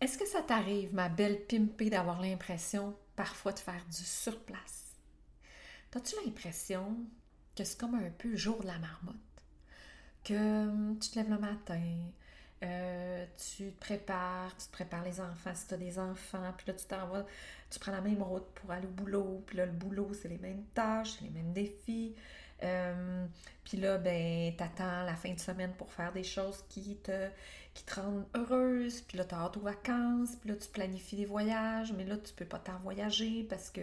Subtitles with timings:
[0.00, 4.86] Est-ce que ça t'arrive, ma belle pimpée, d'avoir l'impression parfois de faire du surplace?
[5.94, 6.94] As-tu l'impression
[7.56, 9.16] que c'est comme un peu le jour de la marmotte?
[10.24, 11.80] Que hum, tu te lèves le matin,
[12.62, 16.66] euh, tu te prépares, tu te prépares les enfants si tu as des enfants, puis
[16.66, 17.24] là tu t'en
[17.70, 20.36] tu prends la même route pour aller au boulot, puis là le boulot c'est les
[20.36, 22.14] mêmes tâches, les mêmes défis.
[22.62, 23.26] Euh,
[23.64, 27.28] puis là, ben, t'attends la fin de semaine pour faire des choses qui te,
[27.76, 29.02] qui te rendent heureuse.
[29.02, 30.36] Puis là, t'as hâte aux vacances.
[30.40, 31.92] Puis là, tu planifies des voyages.
[31.92, 33.82] Mais là, tu peux pas t'en voyager parce que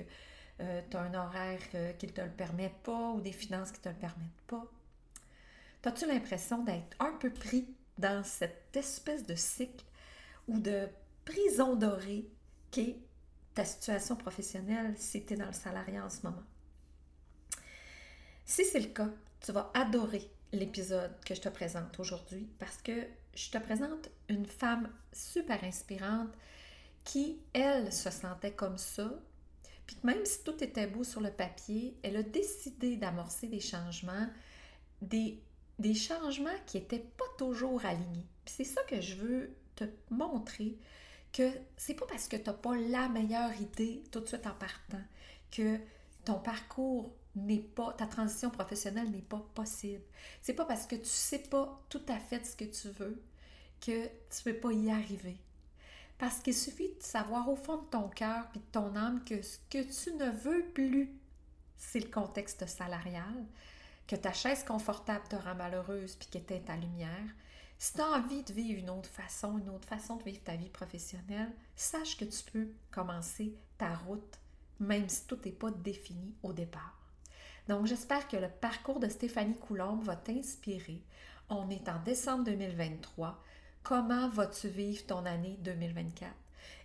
[0.59, 1.61] euh, tu as un horaire
[1.97, 4.65] qui ne te le permet pas ou des finances qui ne te le permettent pas.
[5.85, 9.85] As-tu l'impression d'être un peu pris dans cette espèce de cycle
[10.47, 10.87] ou de
[11.25, 12.25] prison dorée
[12.71, 12.97] qu'est
[13.53, 16.43] ta situation professionnelle si tu es dans le salariat en ce moment?
[18.45, 19.09] Si c'est le cas,
[19.41, 24.45] tu vas adorer l'épisode que je te présente aujourd'hui parce que je te présente une
[24.45, 26.31] femme super inspirante
[27.03, 29.11] qui, elle, se sentait comme ça.
[29.85, 34.27] Puis même si tout était beau sur le papier, elle a décidé d'amorcer des changements,
[35.01, 35.41] des,
[35.79, 38.27] des changements qui n'étaient pas toujours alignés.
[38.45, 40.77] Puis c'est ça que je veux te montrer,
[41.33, 44.53] que c'est pas parce que tu n'as pas la meilleure idée tout de suite en
[44.53, 45.03] partant
[45.51, 45.79] que
[46.23, 50.03] ton parcours n'est pas, ta transition professionnelle n'est pas possible.
[50.41, 53.21] C'est pas parce que tu sais pas tout à fait ce que tu veux
[53.83, 55.37] que tu ne peux pas y arriver.
[56.17, 59.41] Parce qu'il suffit de savoir au fond de ton cœur et de ton âme que
[59.41, 61.11] ce que tu ne veux plus,
[61.75, 63.45] c'est le contexte salarial,
[64.07, 67.29] que ta chaise confortable te rend malheureuse puis qu'éteint ta lumière.
[67.77, 70.55] Si tu as envie de vivre une autre façon, une autre façon de vivre ta
[70.55, 74.39] vie professionnelle, sache que tu peux commencer ta route,
[74.79, 76.97] même si tout n'est pas défini au départ.
[77.67, 81.01] Donc, j'espère que le parcours de Stéphanie Coulombe va t'inspirer.
[81.49, 83.41] On est en décembre 2023.
[83.83, 86.31] Comment vas-tu vivre ton année 2024?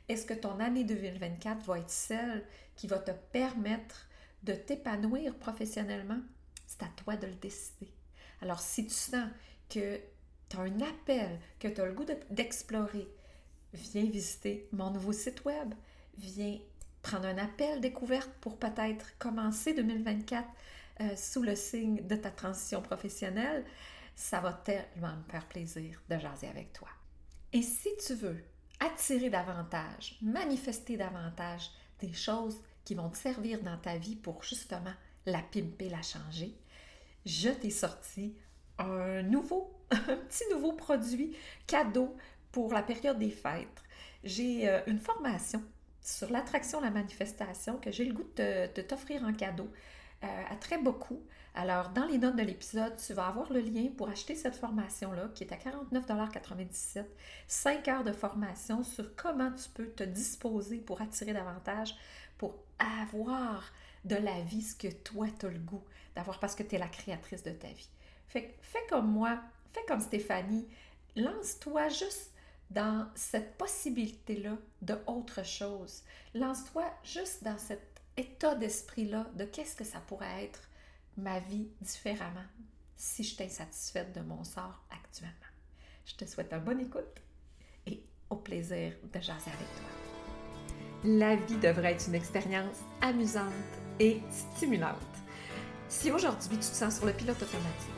[0.08, 4.09] Est-ce que ton année 2024 va être celle qui va te permettre
[4.42, 6.19] de t'épanouir professionnellement?
[6.66, 7.92] C'est à toi de le décider.
[8.42, 9.28] Alors, si tu sens
[9.70, 10.00] que
[10.48, 13.06] tu as un appel, que tu as le goût d'explorer,
[13.72, 15.75] viens visiter mon nouveau site web,
[16.16, 16.58] viens
[17.03, 20.48] prendre un appel découverte pour peut-être commencer 2024
[21.00, 23.64] euh, sous le signe de ta transition professionnelle,
[24.19, 26.89] ça va tellement me faire plaisir de jaser avec toi.
[27.53, 28.43] Et si tu veux
[28.81, 31.71] attirer davantage, manifester davantage
[32.01, 34.93] des choses qui vont te servir dans ta vie pour justement
[35.25, 36.53] la pimper, la changer,
[37.25, 38.34] je t'ai sorti
[38.79, 41.37] un nouveau, un petit nouveau produit
[41.69, 42.17] cadeau
[42.50, 43.85] pour la période des fêtes.
[44.25, 45.62] J'ai euh, une formation
[46.03, 49.71] sur l'attraction, la manifestation que j'ai le goût de, t'offrir en cadeau
[50.25, 51.23] euh, à très beaucoup.
[51.60, 55.28] Alors, dans les notes de l'épisode, tu vas avoir le lien pour acheter cette formation-là
[55.34, 57.04] qui est à 49,97
[57.48, 61.96] 5 heures de formation sur comment tu peux te disposer pour attirer davantage,
[62.38, 63.72] pour avoir
[64.04, 65.82] de la vie ce que toi, tu as le goût
[66.14, 67.90] d'avoir parce que tu es la créatrice de ta vie.
[68.28, 69.40] Fait, fais comme moi,
[69.72, 70.69] fais comme Stéphanie,
[71.16, 72.30] lance-toi juste
[72.70, 76.04] dans cette possibilité-là de autre chose.
[76.34, 80.68] Lance-toi juste dans cet état d'esprit-là de qu'est-ce que ça pourrait être
[81.19, 82.47] ma vie différemment
[82.97, 85.34] si je suis insatisfaite de mon sort actuellement.
[86.06, 87.23] Je te souhaite un bonne écoute
[87.87, 91.05] et au plaisir de jaser avec toi.
[91.05, 93.53] La vie devrait être une expérience amusante
[94.01, 94.97] et stimulante.
[95.89, 97.97] Si aujourd'hui tu te sens sur le pilote automatique,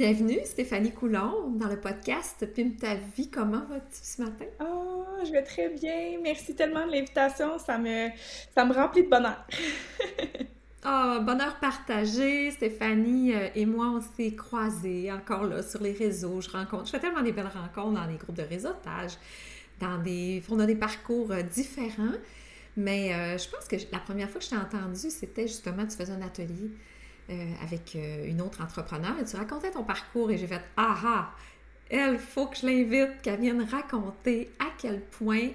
[0.00, 3.28] Bienvenue Stéphanie Coulon dans le podcast Pim ta vie.
[3.28, 4.46] Comment vas-tu ce matin?
[4.58, 6.18] Oh, je vais très bien.
[6.22, 7.58] Merci tellement de l'invitation.
[7.58, 8.08] Ça me,
[8.54, 9.46] ça me remplit de bonheur.
[10.82, 12.50] Ah, bonheur partagé.
[12.50, 16.40] Stéphanie euh, et moi, on s'est croisés encore là sur les réseaux.
[16.40, 19.18] Je rencontre, je fais tellement des belles rencontres dans les groupes de réseautage,
[19.80, 22.16] dans des, on a des parcours euh, différents.
[22.78, 25.94] Mais euh, je pense que la première fois que je t'ai entendue, c'était justement, tu
[25.94, 26.70] faisais un atelier
[27.62, 31.30] avec une autre entrepreneur et tu racontais ton parcours et j'ai fait Ah ah,
[31.88, 35.50] elle, faut que je l'invite, qu'elle vienne raconter à quel point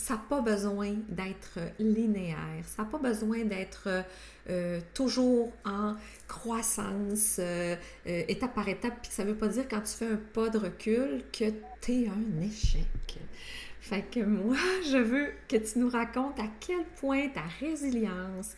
[0.00, 3.88] ça n'a pas besoin d'être linéaire, ça n'a pas besoin d'être
[4.48, 5.94] euh, toujours en
[6.26, 7.76] croissance, euh,
[8.06, 10.48] euh, étape par étape, puis ça ne veut pas dire quand tu fais un pas
[10.48, 11.44] de recul que
[11.80, 13.18] tu es un échec.
[13.90, 14.56] Fait que moi,
[14.88, 18.54] je veux que tu nous racontes à quel point ta résilience,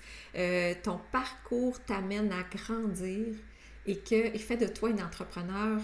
[0.82, 3.28] ton parcours t'amène à grandir
[3.86, 5.80] et qu'il fait de toi une entrepreneur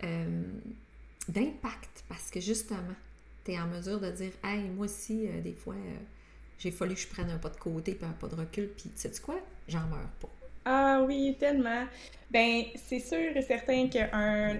[0.00, 2.96] d'impact parce que justement,
[3.44, 5.74] tu es en mesure de dire Hey, moi aussi, des fois,
[6.58, 8.88] j'ai fallu que je prenne un pas de côté puis un pas de recul, puis
[8.88, 9.38] tu sais quoi?
[9.68, 10.30] J'en meurs pas.
[10.64, 11.86] Ah oui, tellement.
[12.30, 14.56] Ben, c'est sûr et certain que un...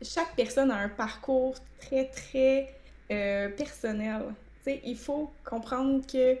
[0.00, 2.79] chaque personne a un parcours très, très
[3.10, 4.22] euh, personnel.
[4.64, 6.36] Tu sais, il faut comprendre que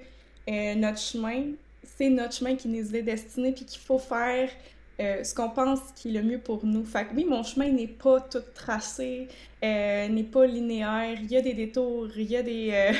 [0.48, 1.52] euh, notre chemin,
[1.84, 4.50] c'est notre chemin qui nous est destiné, puis qu'il faut faire
[5.00, 6.84] euh, ce qu'on pense qui est le mieux pour nous.
[6.84, 9.28] Fait que oui, mon chemin n'est pas tout tracé,
[9.62, 11.18] n'est pas linéaire.
[11.20, 12.92] Il y a des détours, il y a des,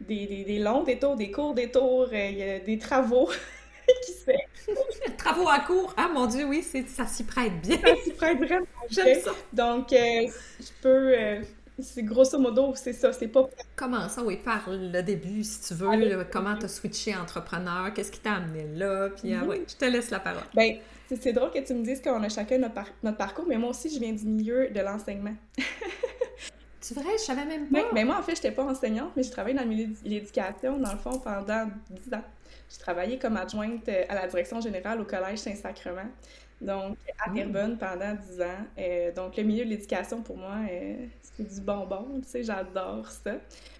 [0.00, 3.28] des, des, longs détours, des courts détours, euh, il y a des travaux
[4.06, 4.30] qui se
[5.16, 7.78] travaux à court, ah mon Dieu, oui, ça s'y prête bien.
[7.78, 9.32] Ça s'y prête vraiment J'aime ça.
[9.52, 10.26] Donc, euh,
[10.60, 11.44] je peux...
[11.82, 13.48] C'est grosso modo, c'est ça, c'est pas...
[13.76, 15.88] Comment ça, oui, par le début, si tu veux,
[16.30, 19.84] comment tu as switché entrepreneur, qu'est-ce qui t'a amené là, puis ah, oui, je te
[19.84, 20.42] laisse la parole.
[20.54, 20.76] Ben,
[21.08, 23.92] c'est drôle que tu me dises qu'on a chacun notre, notre parcours, mais moi aussi,
[23.92, 25.34] je viens du milieu de l'enseignement.
[26.82, 27.78] C'est vrai, je savais même pas.
[27.78, 29.86] Oui, mais moi, en fait, je n'étais pas enseignante, mais j'ai travaillé dans le milieu
[29.86, 32.24] de l'éducation, dans le fond, pendant 10 ans.
[32.70, 36.08] J'ai travaillé comme adjointe euh, à la direction générale au Collège Saint-Sacrement,
[36.60, 38.66] donc à Terrebonne pendant 10 ans.
[38.78, 40.94] Euh, donc, le milieu de l'éducation, pour moi, euh,
[41.36, 43.34] c'est du bonbon, tu sais, j'adore ça.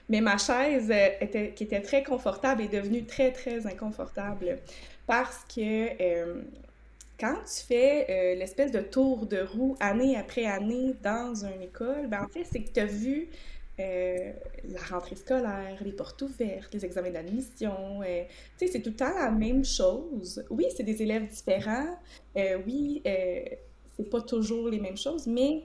[0.08, 0.90] Mais ma chaise,
[1.20, 4.58] était, qui était très confortable, est devenue très, très inconfortable
[5.06, 5.88] parce que
[7.20, 12.06] quand tu fais euh, l'espèce de tour de roue année après année dans une école,
[12.08, 13.28] ben en fait, c'est que tu as vu
[13.80, 14.32] euh,
[14.64, 18.02] la rentrée scolaire, les portes ouvertes, les examens d'admission.
[18.02, 18.22] Euh,
[18.58, 20.44] tu sais, c'est tout le temps la même chose.
[20.50, 21.98] Oui, c'est des élèves différents.
[22.66, 25.64] oui, c'est pas toujours les mêmes choses, mais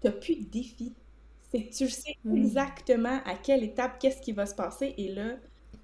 [0.00, 0.94] tu n'as plus de défi.
[1.50, 2.36] C'est que tu sais hmm.
[2.36, 4.94] exactement à quelle étape, qu'est-ce qui va se passer.
[4.96, 5.36] Et là,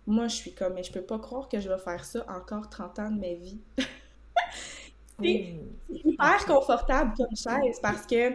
[0.07, 2.71] moi, je suis comme, mais je peux pas croire que je vais faire ça encore
[2.71, 3.61] 30 ans de ma vie.
[5.21, 5.57] C'est
[5.91, 8.33] hyper confortable comme chaise parce que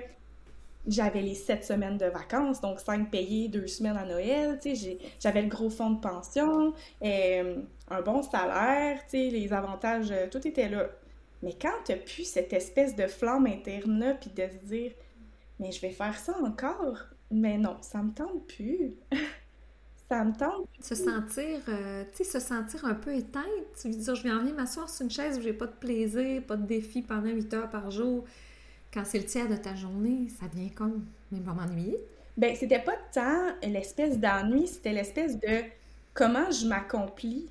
[0.88, 4.60] j'avais les sept semaines de vacances, donc cinq payées, deux semaines à Noël,
[5.20, 10.70] j'avais le gros fonds de pension, euh, un bon salaire, les avantages, euh, tout était
[10.70, 10.90] là.
[11.42, 14.92] Mais quand tu plus cette espèce de flamme interne-là, puis de se dire,
[15.60, 17.00] mais je vais faire ça encore,
[17.32, 18.96] mais non, ça me tente plus.
[20.10, 20.68] ça me tente.
[20.80, 23.44] Se sentir, euh, tu sais, se sentir un peu éteinte.
[23.80, 26.44] Tu veux dire, je viens venir m'asseoir sur une chaise où j'ai pas de plaisir,
[26.44, 28.26] pas de défi pendant 8 heures par jour.
[28.94, 31.98] Quand c'est le tiers de ta journée, ça devient comme, même pas m'ennuyer.
[32.38, 35.64] Ben, c'était pas tant l'espèce d'ennui, c'était l'espèce de
[36.14, 37.50] comment je m'accomplis.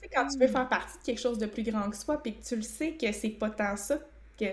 [0.00, 0.52] Tu sais, quand tu veux hmm.
[0.52, 2.92] faire partie de quelque chose de plus grand que soi, puis que tu le sais
[2.92, 3.98] que c'est pas tant ça
[4.38, 4.44] que,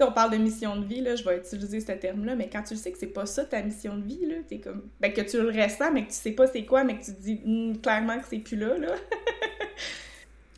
[0.00, 2.74] on parle de mission de vie, là, je vais utiliser ce terme-là, mais quand tu
[2.74, 5.20] le sais que c'est pas ça ta mission de vie, là, t'es comme, ben, que
[5.20, 7.40] tu le ressens, mais que tu sais pas c'est quoi, mais que tu te dis
[7.44, 8.94] hmm, clairement que c'est plus là, là.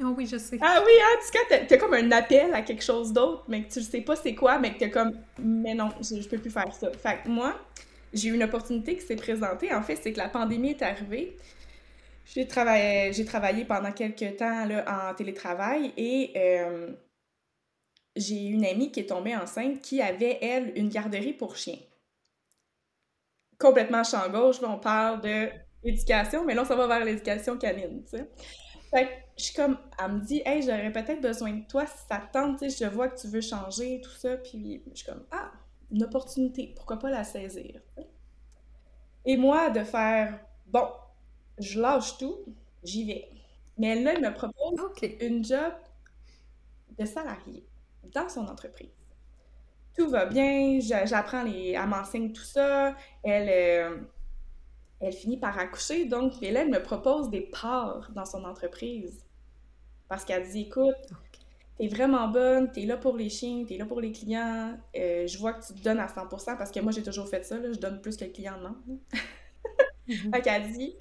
[0.03, 0.59] oh oui, je sais.
[0.61, 3.73] Ah oui, en tout cas, t'as, comme un appel à quelque chose d'autre, mais que
[3.73, 6.51] tu sais pas c'est quoi, mais que t'es comme, mais non, je, je peux plus
[6.51, 6.91] faire ça.
[6.93, 7.55] Fait que moi,
[8.13, 9.73] j'ai eu une opportunité qui s'est présentée.
[9.73, 11.37] En fait, c'est que la pandémie est arrivée.
[12.25, 16.93] J'ai travaillé, j'ai travaillé pendant quelques temps en télétravail et euh,
[18.17, 21.79] j'ai une amie qui est tombée enceinte qui avait, elle, une garderie pour chiens.
[23.59, 25.49] Complètement champ gauche, là, on parle de
[25.85, 28.29] l'éducation, mais là, ça va vers l'éducation canine, tu sais.
[28.91, 32.07] Fait que je suis comme, elle me dit, hey, j'aurais peut-être besoin de toi si
[32.09, 35.07] ça tente, tu sais, je vois que tu veux changer, tout ça, puis je suis
[35.07, 35.51] comme, ah,
[35.91, 37.81] une opportunité, pourquoi pas la saisir?
[39.25, 40.89] Et moi, de faire, bon,
[41.59, 42.39] je lâche tout,
[42.85, 43.29] j'y vais.
[43.79, 44.81] Mais là, elle me propose
[45.21, 45.73] une job
[46.99, 47.65] de salarié
[48.13, 48.91] dans son entreprise.
[49.97, 53.97] Tout va bien, j'apprends les, elle m'enseigne tout ça, elle, euh,
[55.01, 59.25] elle finit par accoucher, donc elle me propose des parts dans son entreprise.
[60.09, 60.95] Parce qu'elle dit, écoute,
[61.79, 65.39] t'es vraiment bonne, t'es là pour les chiens, t'es là pour les clients, euh, je
[65.39, 67.79] vois que tu te donnes à 100%, parce que moi j'ai toujours fait ça, je
[67.79, 68.77] donne plus que le client demande.
[68.87, 68.97] mm
[70.33, 70.95] Fait qu'elle dit,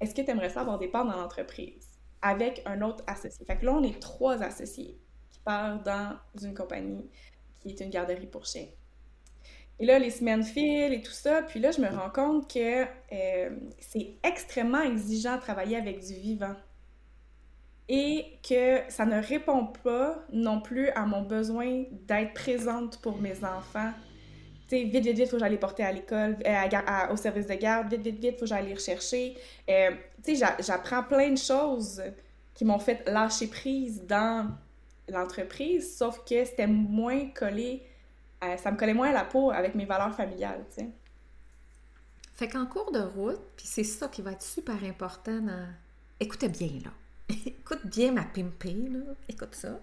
[0.00, 1.88] est-ce que tu aimerais ça avoir des parts dans l'entreprise
[2.20, 3.46] avec un autre associé?
[3.46, 4.98] Fait que là, on est trois associés
[5.44, 7.08] part dans une compagnie
[7.60, 8.66] qui est une garderie pour chiens.
[9.80, 12.84] Et là, les semaines filent et tout ça, puis là, je me rends compte que
[12.84, 13.50] euh,
[13.80, 16.54] c'est extrêmement exigeant de travailler avec du vivant.
[17.88, 23.44] et que ça ne répond pas non plus à mon besoin d'être présente pour mes
[23.44, 23.92] enfants.
[24.68, 27.54] Tu sais, vite, vite, vite, faut que j'aille porter à l'école, euh, au service de
[27.54, 29.36] garde, vite, vite, vite, faut que j'aille les rechercher.
[29.68, 29.90] Euh,
[30.24, 32.02] tu sais, j'apprends plein de choses
[32.54, 34.48] qui m'ont fait lâcher prise dans
[35.08, 37.82] l'entreprise, sauf que c'était moins collé,
[38.58, 40.90] ça me collait moins à la peau avec mes valeurs familiales, tu sais.
[42.34, 45.68] Fait qu'en cours de route, puis c'est ça qui va être super important dans...
[46.18, 46.90] Écoutez bien, là.
[47.46, 49.14] Écoute bien ma pimpée, là.
[49.28, 49.80] Écoute ça.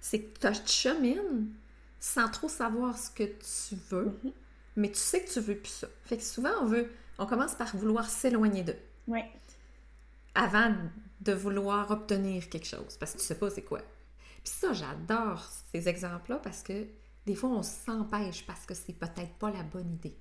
[0.00, 1.52] C'est que tu chemines
[1.98, 4.32] sans trop savoir ce que tu veux, mm-hmm.
[4.76, 5.88] mais tu sais que tu veux plus ça.
[6.04, 6.88] Fait que souvent, on veut...
[7.18, 8.78] On commence par vouloir s'éloigner d'eux.
[9.08, 9.22] Oui.
[10.36, 10.72] Avant
[11.20, 13.80] de vouloir obtenir quelque chose, parce que tu sais pas c'est quoi.
[14.44, 16.86] Puis ça, j'adore ces exemples-là parce que
[17.28, 20.16] des fois, on s'empêche parce que c'est peut-être pas la bonne idée.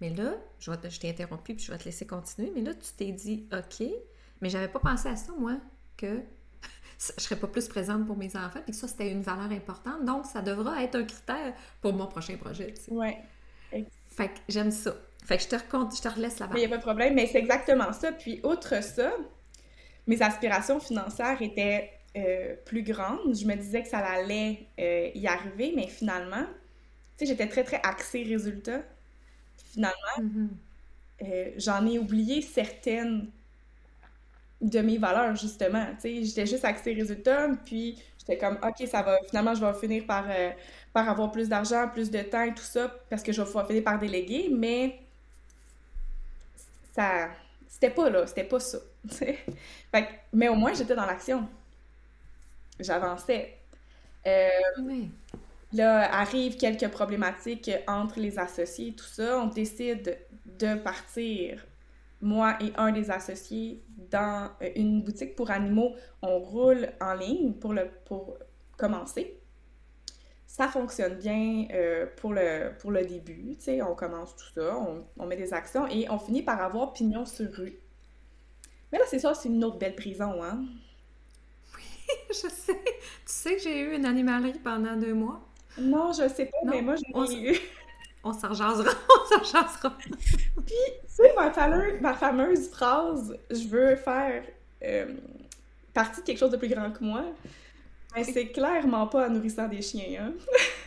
[0.00, 2.74] Mais là, je, vais je t'ai interrompu puis je vais te laisser continuer, mais là,
[2.74, 3.86] tu t'es dit, OK,
[4.40, 5.56] mais j'avais pas pensé à ça, moi,
[5.96, 6.20] que
[7.16, 10.04] je serais pas plus présente pour mes enfants, puis que ça, c'était une valeur importante.
[10.04, 12.74] Donc, ça devra être un critère pour mon prochain projet.
[12.88, 13.14] Oui.
[14.08, 14.96] Fait que j'aime ça.
[15.24, 16.54] Fait que je te, je te relaisse là-bas.
[16.56, 18.10] Il n'y a pas de problème, mais c'est exactement ça.
[18.10, 19.12] Puis, outre ça,
[20.08, 23.34] mes aspirations financières étaient euh, plus grandes.
[23.34, 26.44] Je me disais que ça allait euh, y arriver, mais finalement,
[27.16, 28.82] tu sais, j'étais très, très axée résultat.
[29.72, 30.48] Finalement, mm-hmm.
[31.22, 33.30] euh, j'en ai oublié certaines
[34.60, 35.86] de mes valeurs, justement.
[35.96, 39.74] Tu sais, j'étais juste axée résultat, puis j'étais comme, OK, ça va, finalement, je vais
[39.74, 40.26] finir par,
[40.92, 43.84] par avoir plus d'argent, plus de temps et tout ça, parce que je vais finir
[43.84, 45.00] par déléguer, mais
[46.94, 47.28] ça
[47.76, 48.78] c'était pas là, c'était pas ça.
[49.10, 51.46] fait, mais au moins, j'étais dans l'action.
[52.80, 53.58] J'avançais.
[54.26, 54.48] Euh,
[55.72, 59.40] là, arrivent quelques problématiques entre les associés, tout ça.
[59.40, 61.64] On décide de partir,
[62.20, 65.94] moi et un des associés, dans une boutique pour animaux.
[66.22, 68.36] On roule en ligne pour, le, pour
[68.76, 69.40] commencer
[70.56, 73.58] ça fonctionne bien euh, pour, le, pour le début.
[73.86, 74.74] On commence tout ça,
[75.18, 77.78] on, met des actions et on finit par avoir pignon sur rue.
[78.90, 80.64] Mais là, c'est ça, c'est une autre belle prison, hein?
[82.30, 82.82] Je sais.
[82.84, 85.40] Tu sais que j'ai eu une animalerie pendant deux mois?
[85.78, 87.58] Non, je sais pas, mais moi, j'ai eu.
[88.24, 88.90] On s'en jasera,
[89.30, 89.96] on s'en jasera.
[89.98, 90.14] Puis,
[90.64, 90.74] tu
[91.06, 91.52] sais, ma,
[92.00, 94.42] ma fameuse phrase «je veux faire
[94.82, 95.14] euh,
[95.94, 97.24] partie de quelque chose de plus grand que moi»,
[98.16, 100.32] mais c'est clairement pas en nourrissant des chiens, hein?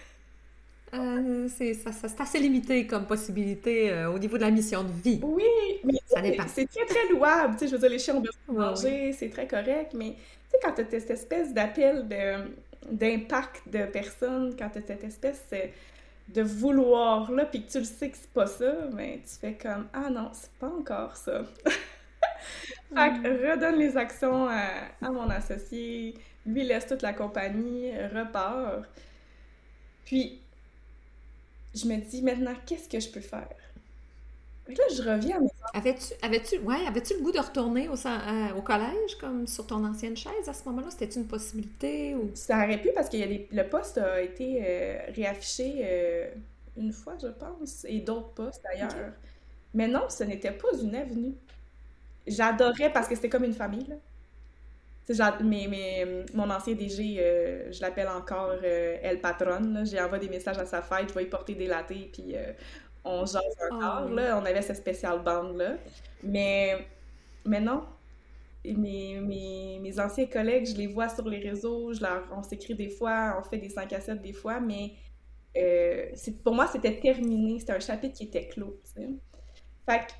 [0.93, 1.77] Euh, c'est
[2.19, 5.19] assez limité comme possibilité euh, au niveau de la mission de vie.
[5.23, 5.43] Oui,
[5.83, 5.93] mais
[6.47, 7.53] c'est très, très louable.
[7.53, 10.15] Tu sais, je veux dire, les chiens ont besoin de manger, c'est très correct, mais
[10.15, 12.07] tu sais, quand tu as cette espèce d'appel
[12.89, 15.45] d'impact de, personnes, quand tu as cette espèce
[16.29, 19.87] de vouloir-là, puis que tu le sais que c'est pas ça, ben, tu fais comme
[19.93, 21.43] «Ah non, c'est pas encore ça!»
[22.95, 24.63] Fait que redonne les actions à,
[25.01, 26.15] à mon associé,
[26.45, 28.83] lui laisse toute la compagnie, repart.
[30.05, 30.39] Puis,
[31.75, 33.49] je me dis maintenant, qu'est-ce que je peux faire?
[34.67, 38.61] là, je reviens à mes Avais-tu avais ouais, le goût de retourner au, euh, au,
[38.61, 40.87] collège, comme sur ton ancienne chaise à ce moment-là?
[40.89, 42.15] C'était une possibilité?
[42.15, 42.31] Ou...
[42.35, 46.31] Ça aurait pu parce que le poste a été euh, réaffiché euh,
[46.77, 49.13] une fois, je pense, et d'autres postes d'ailleurs.
[49.73, 51.33] Mais non, ce n'était pas une avenue.
[52.25, 53.85] J'adorais parce que c'était comme une famille.
[53.87, 53.95] Là
[55.43, 59.83] mais, mais, mon ancien DG, euh, je l'appelle encore euh, El Patron.
[59.83, 62.53] J'ai envoyé des messages à sa fête, je vais y porter des latés, puis euh,
[63.03, 64.07] on jase encore.
[64.09, 64.37] Oh, là.
[64.37, 65.77] On avait cette spéciale bande-là.
[66.23, 66.85] Mais,
[67.45, 67.85] mais non,
[68.63, 72.75] mes, mes, mes, anciens collègues, je les vois sur les réseaux, je leur, on s'écrit
[72.75, 74.93] des fois, on fait des 5 à 7 des fois, mais
[76.43, 77.59] pour moi, c'était terminé.
[77.59, 78.79] C'était un chapitre qui était clos.
[78.95, 80.11] Fait que,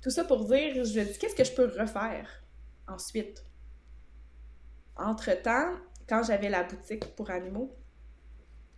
[0.00, 2.28] tout ça pour dire, je me dis, qu'est-ce que je peux refaire
[2.88, 3.44] ensuite?
[4.96, 5.72] Entre-temps,
[6.08, 7.74] quand j'avais la boutique pour animaux,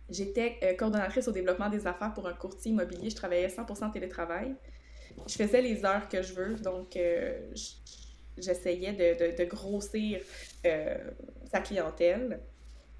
[0.09, 3.09] j'étais euh, coordonnatrice au développement des affaires pour un courtier immobilier.
[3.09, 4.55] Je travaillais 100% télétravail.
[5.27, 7.51] Je faisais les heures que je veux, donc euh,
[8.37, 10.21] j'essayais de, grossir
[10.65, 10.97] euh,
[11.51, 12.39] sa clientèle.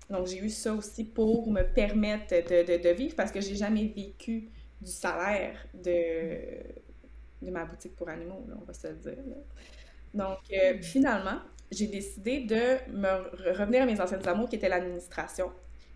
[0.09, 4.49] Donc j'ai eu ça aussi pour me permettre de, vivre parce que j'ai jamais vécu
[4.81, 9.17] du salaire de, de ma boutique pour animaux, on va se le dire.
[10.13, 10.81] Donc mm.
[10.81, 11.39] finalement,
[11.71, 15.51] j'ai décidé de me revenir à mes anciennes amours qui étaient l'administration.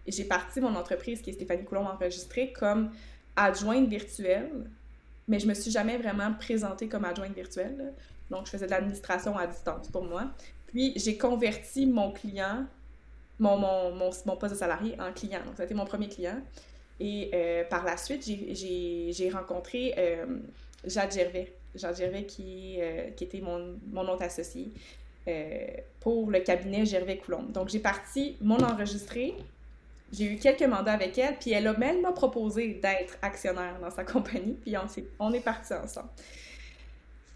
[0.08, 2.92] J'ai parti mon entreprise qui est Stéphanie Coulomb enregistrée comme
[3.36, 4.50] adjointe virtuelle,
[5.28, 7.94] mais je me suis jamais vraiment présentée comme adjointe virtuelle.
[8.30, 10.32] Donc, je faisais de l'administration à distance pour moi.
[10.68, 12.66] Puis, j'ai converti mon client,
[13.40, 15.40] mon, mon, mon, poste de salarié en client.
[15.46, 16.42] Donc, ça a été mon premier client.
[17.00, 20.26] Et euh, par la suite, j'ai rencontré euh,
[20.86, 21.54] Jade Gervais.
[21.76, 24.72] Jade Gervais qui, euh, qui était mon, mon autre associé.
[25.28, 25.68] Euh,
[26.00, 27.44] pour le cabinet Gervais Coulomb.
[27.44, 29.34] Donc, j'ai parti mon enregistré.
[30.12, 34.04] J'ai eu quelques mandats avec elle, puis elle même m'a proposé d'être actionnaire dans sa
[34.04, 36.10] compagnie, puis on, est, on est partis ensemble.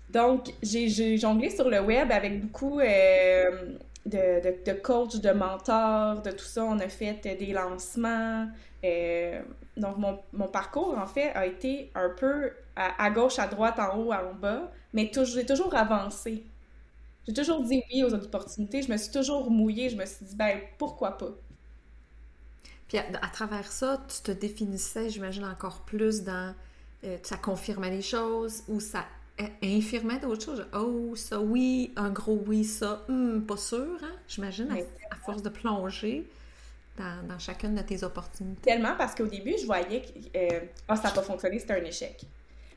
[0.10, 3.75] Donc, j'ai jonglé sur le web avec beaucoup euh,
[4.06, 6.63] de, coachs, de mentors, de tout ça.
[6.63, 8.48] On a fait des lancements.
[8.84, 9.41] Euh,
[9.75, 14.13] donc, mon, parcours, en fait, a été un peu à, gauche, à droite, en haut,
[14.13, 16.44] en bas, mais j'ai toujours avancé.
[17.27, 18.81] J'ai toujours dit oui aux opportunités.
[18.81, 19.89] Je me suis toujours mouillée.
[19.89, 21.31] Je me suis dit, ben, pourquoi pas?
[22.88, 26.55] Puis à, travers ça, tu te définissais, j'imagine, encore plus dans.
[27.03, 29.05] Euh, ça confirmait les choses ou ça
[29.62, 30.65] infirmait d'autres choses.
[30.74, 34.15] Oh, ça oui, un gros oui, ça, hmm, pas sûr, hein?
[34.27, 34.69] J'imagine,
[35.12, 36.25] à, force de plonger
[36.98, 38.62] dans, chacune de tes opportunités.
[38.62, 41.84] Tellement parce qu'au début, je voyais que euh, ah, ça n'a pas fonctionné, c'était un
[41.84, 42.22] échec.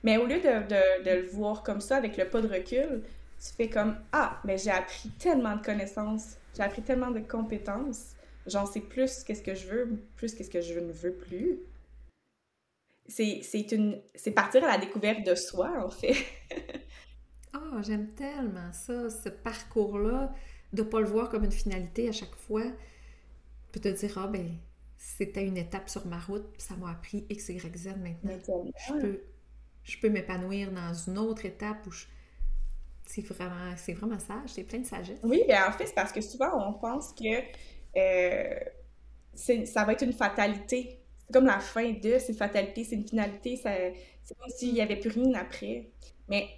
[0.02, 3.02] Mais au lieu de, de, le voir comme ça, avec le pas de recul,
[3.40, 8.14] tu fais comme Ah, mais j'ai appris tellement de connaissances, j'ai appris tellement de compétences,
[8.46, 11.60] j'en sais plus qu'est-ce que je veux, plus qu'est-ce que je ne veux plus
[13.10, 16.14] c'est une c'est partir à la découverte de soi en fait.
[17.54, 20.32] oh, j'aime tellement ça, ce parcours-là,
[20.72, 22.64] de pas le voir comme une finalité à chaque fois,
[23.72, 24.56] puis te dire ah ben
[24.96, 28.38] c'était une étape sur ma route, puis ça m'a appris X, Y, Z maintenant.
[28.86, 29.20] Je peux,
[29.82, 31.90] je peux m'épanouir dans une autre étape où
[33.12, 35.18] c'est vraiment, c'est vraiment sage, c'est plein de sagesse.
[35.22, 37.42] Oui, bien en fait, c'est parce que souvent on pense que
[37.96, 38.60] euh,
[39.34, 41.00] ça va être une fatalité
[41.30, 44.80] c'est comme la fin de, c'est une fatalité, c'est une finalité, c'est comme s'il n'y
[44.80, 45.92] avait plus rien après.
[46.28, 46.48] Mais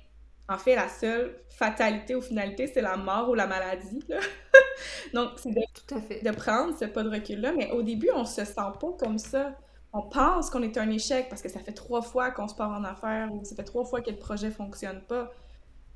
[0.49, 4.03] en fait, la seule fatalité ou finalité, c'est la mort ou la maladie.
[5.15, 7.53] Donc, c'est de, de, prendre ce pas de recul-là.
[7.53, 9.55] Mais au début, on se sent pas comme ça.
[9.93, 12.71] On pense qu'on est un échec parce que ça fait trois fois qu'on se part
[12.71, 15.31] en affaires ou ça fait trois fois que le projet fonctionne pas.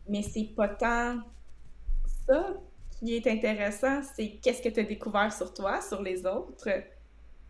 [0.09, 1.19] Mais c'est pas tant
[2.27, 2.55] ça
[2.99, 6.69] qui est intéressant, c'est qu'est-ce que tu as découvert sur toi, sur les autres,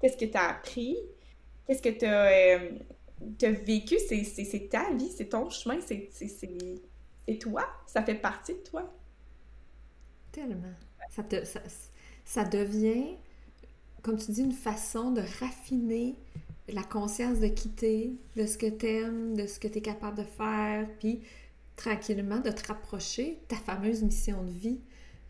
[0.01, 0.97] qu'est-ce que tu as appris,
[1.67, 3.97] Qu'est-ce que tu as, euh, vécu?
[4.09, 7.67] C'est ta vie, c'est ton chemin, c'est toi.
[7.87, 8.93] Ça fait partie de toi.
[10.31, 10.75] Tellement.
[11.11, 11.37] Ça, te,
[12.25, 13.17] ça, devient,
[14.03, 16.15] comme tu dis, une façon de raffiner
[16.69, 20.19] la conscience de quitter, de ce que tu aimes, de ce que tu es capable
[20.19, 21.21] de faire, puis
[21.77, 24.81] tranquillement de te rapprocher ta fameuse mission de vie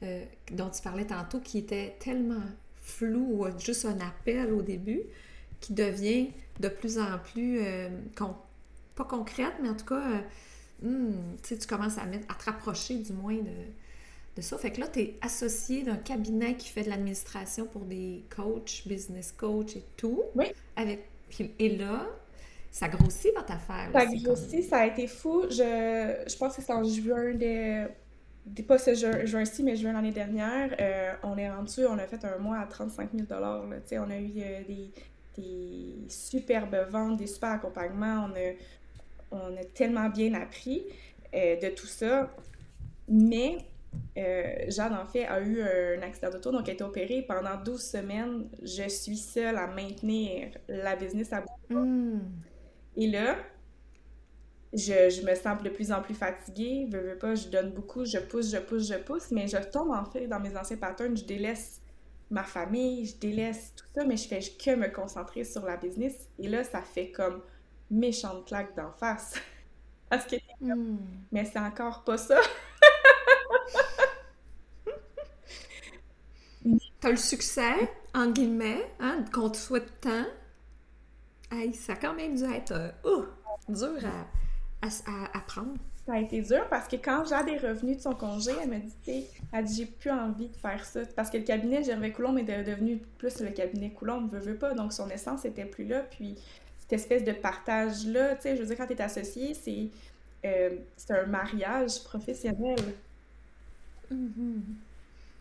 [0.03, 2.43] euh, dont tu parlais tantôt, qui était tellement
[2.77, 5.03] floue, juste un appel au début,
[5.61, 6.31] qui devient
[6.61, 7.89] de plus en plus, euh,
[8.95, 10.21] pas concrète, mais en tout cas, euh,
[10.83, 13.67] hmm, tu commences à, mettre, à te rapprocher du moins de,
[14.37, 14.57] de ça.
[14.59, 18.87] Fait que là, tu es associé d'un cabinet qui fait de l'administration pour des coachs,
[18.87, 20.23] business coach et tout.
[20.35, 20.47] Oui.
[20.77, 21.09] Avec,
[21.59, 22.07] et là,
[22.71, 23.89] ça grossit votre affaire.
[23.93, 25.45] Ça grossit, ça a été fou.
[25.49, 27.89] Je, je pense que c'est en juin de.
[28.63, 28.95] Pas ce
[29.27, 32.67] juin-ci, mais juin l'année dernière, euh, on est rendu, on a fait un mois à
[32.67, 34.93] 35 000 là, On a eu des,
[35.37, 38.29] des superbes ventes, des super accompagnements.
[38.29, 38.53] On a,
[39.33, 40.85] on a tellement bien appris
[41.35, 42.31] euh, de tout ça.
[43.09, 43.59] Mais
[44.19, 47.23] euh, Jeanne, en fait, a eu un accident d'auto, donc elle a été opérée.
[47.23, 51.49] Pendant 12 semaines, je suis seule à maintenir la business à bout.
[51.71, 52.21] Hmm.
[52.97, 53.37] Et là,
[54.73, 56.89] je, je, me sens de plus en plus fatiguée.
[56.91, 59.91] Je veux pas, je donne beaucoup, je pousse, je pousse, je pousse, mais je tombe
[59.91, 61.17] en fait dans mes anciens patterns.
[61.17, 61.81] Je délaisse
[62.31, 66.29] ma famille, je délaisse tout ça, mais je fais que me concentrer sur la business.
[66.39, 67.43] Et là, ça fait comme
[67.91, 69.35] méchante claque d'en face.
[70.11, 70.99] Parce que hmm.
[71.33, 72.41] mais c'est encore pas ça.
[77.01, 80.25] T'as le succès, en guillemets, hein, qu'on te souhaite tant.
[81.51, 83.23] Hey, ça a quand même dû être euh,
[83.69, 87.97] dur à, à, à prendre ça a été dur parce que quand j'ai des revenus
[87.97, 91.01] de son congé, elle m'a dit, elle dit, j'ai plus envie de faire ça.
[91.17, 94.73] Parce que le cabinet Gervais Coulomb est devenu plus le cabinet Coulomb, veut, veut pas.
[94.75, 96.03] Donc son essence était plus là.
[96.09, 96.37] Puis
[96.79, 99.89] cette espèce de partage-là, tu sais, je veux dire, quand tu es associé, c'est
[100.45, 100.77] euh,
[101.11, 102.79] un mariage professionnel.
[104.13, 104.61] Mm-hmm.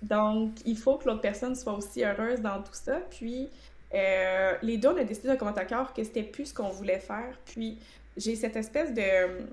[0.01, 3.01] Donc, il faut que l'autre personne soit aussi heureuse dans tout ça.
[3.11, 3.49] Puis,
[3.93, 7.39] euh, les deux, on a décidé d'un commentaire que c'était plus ce qu'on voulait faire.
[7.45, 7.77] Puis,
[8.17, 9.45] j'ai cette espèce de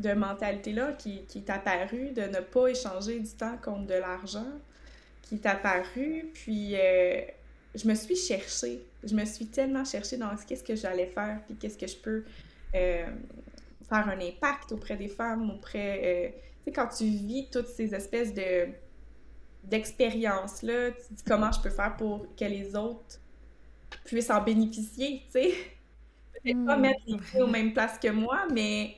[0.00, 4.50] de mentalité-là qui, qui est apparue, de ne pas échanger du temps contre de l'argent,
[5.22, 6.30] qui est apparue.
[6.34, 7.20] Puis euh,
[7.74, 8.80] je me suis cherchée.
[9.04, 12.24] Je me suis tellement cherchée dans qu'est-ce que j'allais faire, puis qu'est-ce que je peux
[12.74, 13.06] euh,
[13.88, 16.34] faire un impact auprès des femmes, auprès...
[16.64, 18.68] Tu sais, quand tu vis toutes ces espèces de
[19.62, 23.19] d'expériences-là, tu dis comment je peux faire pour que les autres
[24.04, 25.54] puissent en bénéficier, tu sais.
[26.42, 26.80] Peut-être pas hmm.
[26.80, 28.96] mettre les pieds aux mêmes places que moi, mais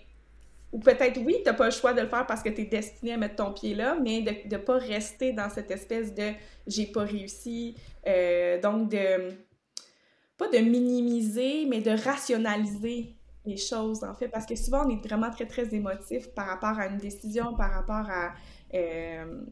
[0.73, 2.65] ou peut-être oui, tu n'as pas le choix de le faire parce que tu es
[2.65, 6.33] destiné à mettre ton pied là, mais de ne pas rester dans cette espèce de
[6.67, 7.77] j'ai pas réussi.
[8.07, 9.33] Euh, donc, de
[10.39, 15.07] pas de minimiser, mais de rationaliser les choses, en fait, parce que souvent, on est
[15.07, 18.33] vraiment très, très émotif par rapport à une décision, par rapport à,
[18.75, 19.43] euh,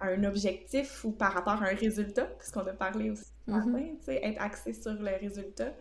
[0.00, 3.70] un objectif ou par rapport à un résultat, parce qu'on a parlé aussi ce mm-hmm.
[3.70, 5.72] matin, être axé sur le résultat.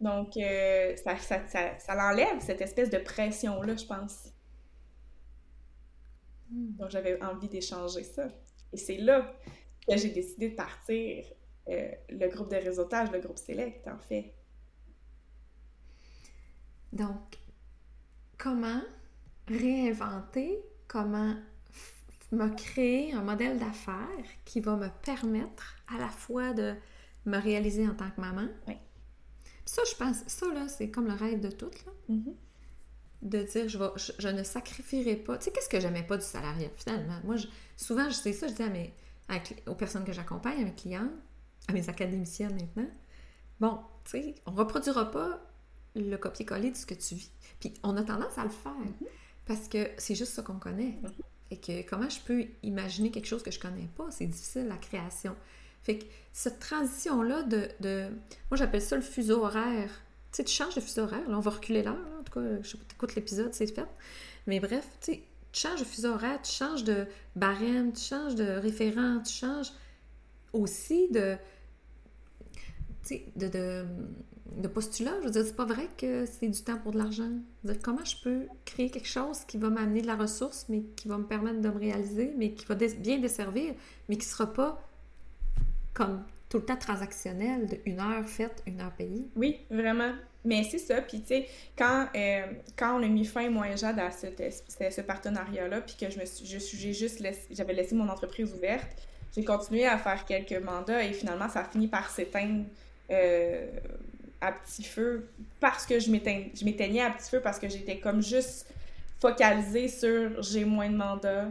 [0.00, 4.32] Donc, euh, ça, ça, ça, ça l'enlève, cette espèce de pression-là, je pense.
[6.50, 6.72] Hmm.
[6.76, 8.28] Donc, j'avais envie d'échanger ça.
[8.72, 9.32] Et c'est là
[9.88, 11.24] que j'ai décidé de partir
[11.68, 14.34] euh, le groupe de réseautage, le groupe Select, en fait.
[16.92, 17.38] Donc,
[18.38, 18.82] comment
[19.48, 20.58] réinventer,
[20.88, 21.36] comment
[22.32, 26.74] me créer un modèle d'affaires qui va me permettre à la fois de
[27.26, 28.74] me réaliser en tant que maman, oui.
[29.64, 31.92] Ça, je pense, ça, là, c'est comme le rêve de toutes, là.
[32.10, 32.34] Mm-hmm.
[33.22, 35.38] De dire, je, je, ne sacrifierai pas.
[35.38, 37.20] Tu sais, qu'est-ce que j'aimais pas du salariat, finalement?
[37.22, 37.36] Moi,
[37.76, 38.92] souvent, je sais ça, je dis à mes,
[39.68, 41.10] aux personnes que j'accompagne, à mes clients,
[41.68, 42.90] à mes académiciennes maintenant,
[43.60, 45.40] bon, tu sais, on reproduira pas
[45.94, 47.30] le copier-coller de ce que tu vis.
[47.60, 49.06] Puis on a tendance à le faire mm-hmm.
[49.46, 50.98] parce que c'est juste ça qu'on connaît.
[51.02, 51.31] Mm-hmm.
[51.88, 54.10] Comment je peux imaginer quelque chose que je connais pas?
[54.10, 55.36] C'est difficile, la création.
[55.82, 58.08] Fait que cette transition-là de, de,
[58.50, 59.90] Moi, j'appelle ça le fuseau horaire.
[60.30, 61.28] Tu sais, tu changes de fuseau horaire.
[61.28, 61.96] Là, on va reculer l'heure.
[62.18, 63.86] En tout cas, je écoutes l'épisode, c'est fait.
[64.46, 65.20] Mais bref, tu
[65.52, 69.70] changes de fuseau horaire, tu changes de barème, tu changes de référent, tu changes
[70.52, 71.36] aussi de...
[73.04, 73.84] Tu sais, de,
[74.56, 75.12] de postulat.
[75.20, 77.30] Je veux dire, c'est pas vrai que c'est du temps pour de l'argent.
[77.82, 81.18] comment je peux créer quelque chose qui va m'amener de la ressource, mais qui va
[81.18, 83.74] me permettre de me réaliser, mais qui va bien desservir,
[84.08, 84.80] mais qui sera pas
[85.94, 89.26] comme tout le temps transactionnel de une heure faite, une heure payée?
[89.36, 90.12] Oui, vraiment.
[90.44, 91.00] Mais c'est ça.
[91.00, 91.46] Puis, tu sais,
[91.78, 94.26] quand, euh, quand on a mis fin, moi et Jade, à ce,
[94.68, 96.24] ce partenariat-là, puis que je me
[97.50, 98.88] j'avais laissé mon entreprise ouverte,
[99.34, 102.64] j'ai continué à faire quelques mandats et finalement, ça a fini par s'éteindre
[103.10, 103.66] euh,
[104.42, 105.28] à petit feu
[105.60, 108.66] parce que je m'éteignais à petit feu parce que j'étais comme juste
[109.20, 111.48] focalisée sur j'ai moins de mandats,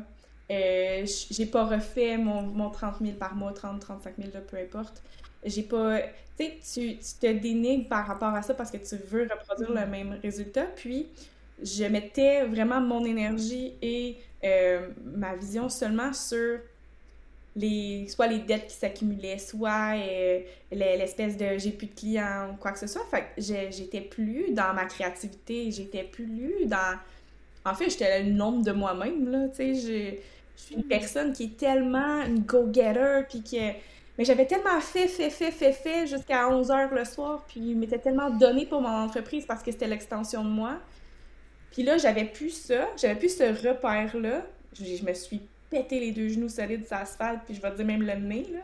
[0.52, 5.02] euh, j'ai pas refait mon, mon 30 000 par mois, 30, 35 000, peu importe.
[5.46, 6.00] J'ai pas.
[6.38, 9.90] Tu sais, tu te dénigres par rapport à ça parce que tu veux reproduire le
[9.90, 10.66] même résultat.
[10.76, 11.08] Puis,
[11.64, 16.60] je mettais vraiment mon énergie et euh, ma vision seulement sur
[17.56, 20.40] les, soit les dettes qui s'accumulaient, soit euh,
[20.72, 23.06] l'espèce de j'ai plus de clients ou quoi que ce soit.
[23.12, 26.98] Fait que j'étais plus dans ma créativité, j'étais plus dans.
[27.66, 29.48] En fait, j'étais le nombre de moi-même, là.
[29.50, 33.78] Tu sais, je suis une personne qui est tellement une go-getter, puis que...
[34.18, 37.78] Mais j'avais tellement fait, fait, fait, fait, fait jusqu'à 11 h le soir, puis il
[37.78, 40.80] m'était tellement donné pour mon entreprise parce que c'était l'extension de moi.
[41.72, 44.46] Puis là, j'avais plus ça, j'avais plus ce repère-là.
[44.74, 47.86] Je, me suis pété les deux genoux solides sur l'asphalte, puis je vais te dire
[47.86, 48.60] même le nez, là.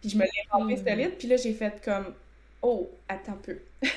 [0.00, 0.86] Puis je me l'ai rempli hmm.
[0.86, 2.14] solide, puis là, j'ai fait comme
[2.62, 3.58] «Oh, attends un peu.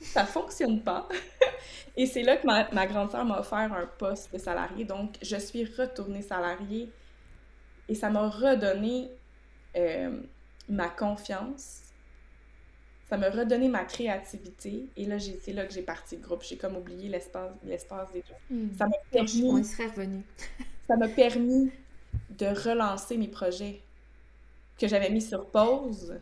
[0.00, 1.08] ça fonctionne pas.
[1.96, 4.84] Et c'est là que ma, grande sœur m'a offert un poste de salarié.
[4.84, 6.90] Donc, je suis retournée salariée
[7.88, 9.10] et ça m'a redonné
[9.76, 10.20] euh,
[10.68, 11.80] ma confiance.
[13.08, 14.86] Ça m'a redonné ma créativité.
[14.96, 16.42] Et là, c'est là que j'ai parti le groupe.
[16.42, 18.54] J'ai comme oublié l'espace des deux.
[18.54, 18.68] Hmm.
[18.78, 19.44] Ça m'a permis...
[19.44, 20.22] On y serait revenu.
[20.90, 21.70] ça m'a permis
[22.30, 23.80] de relancer mes projets
[24.76, 26.18] que j'avais mis sur pause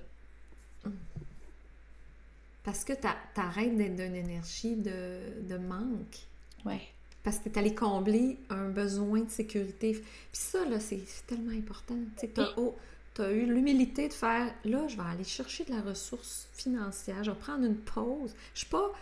[2.64, 6.18] parce que t'arrêtes d'être d'une énergie de, manque.
[6.66, 6.83] Ouais.
[7.22, 9.92] Parce que t'allais combler un besoin de sécurité.
[9.92, 11.96] Puis ça, là, c'est tellement important.
[12.18, 17.24] Tu as, eu l'humilité de faire, là, je vais aller chercher de la ressource financière,
[17.24, 18.35] je vais prendre une pause.
[18.52, 18.92] Je suis pas,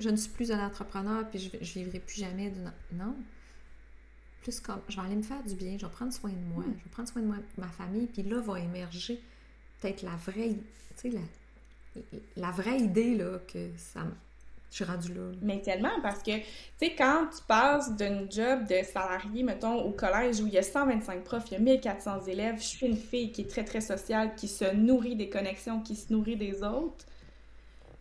[0.00, 2.72] je ne suis plus un entrepreneur, puis je, ne vivrai plus jamais d'une...
[2.94, 3.14] Non.
[4.44, 6.62] Plus comme, je vais aller me faire du bien, je vais prendre soin de moi,
[6.62, 6.74] hmm.
[6.78, 9.20] je vais prendre soin de ma famille, puis là va émerger
[9.80, 10.54] peut-être la vraie,
[10.96, 11.20] tu sais, la
[12.36, 14.00] la vraie idée, là, que ça
[14.74, 16.44] je suis rendue là, Mais tellement, parce que, tu
[16.80, 20.64] sais, quand tu passes d'un job de salarié, mettons, au collège où il y a
[20.64, 23.80] 125 profs, il y a 1400 élèves, je suis une fille qui est très, très
[23.80, 27.06] sociale, qui se nourrit des connexions, qui se nourrit des autres,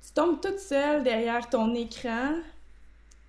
[0.04, 2.38] tu tombes toute seule derrière ton écran,